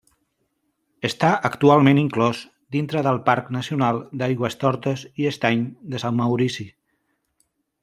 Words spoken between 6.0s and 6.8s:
Sant Maurici.